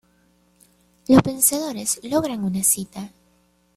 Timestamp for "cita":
2.63-3.11